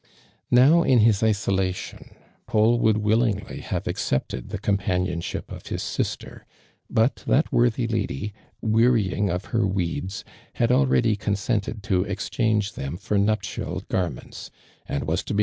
Now. 0.49 0.81
in 0.81 1.01
his 1.01 1.21
isolation, 1.21 2.15
Paul 2.47 2.79
would 2.79 2.97
willingly 2.97 3.59
have 3.61 3.85
accepted 3.85 4.49
the 4.49 4.57
companion 4.57 5.21
ship 5.21 5.51
of 5.51 5.67
his 5.67 5.83
sister, 5.83 6.47
but 6.89 7.17
that 7.27 7.51
worthy 7.53 7.87
lady, 7.87 8.33
weary 8.61 9.13
ing 9.13 9.29
of 9.29 9.45
her 9.53 9.67
weeds, 9.67 10.25
had 10.53 10.71
already 10.71 11.15
consented 11.15 11.83
to 11.83 12.03
exchange 12.05 12.71
thein 12.73 12.97
for 12.97 13.19
nuptial 13.19 13.81
garments, 13.89 14.49
and 14.87 15.03
was 15.03 15.21
to 15.25 15.35
be 15.35 15.39
ma! 15.39 15.39